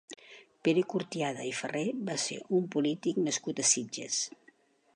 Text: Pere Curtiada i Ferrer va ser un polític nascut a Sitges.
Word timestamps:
Pere 0.67 0.81
Curtiada 0.93 1.45
i 1.49 1.51
Ferrer 1.57 1.83
va 2.07 2.17
ser 2.25 2.37
un 2.61 2.65
polític 2.77 3.23
nascut 3.27 3.65
a 3.65 3.67
Sitges. 3.73 4.19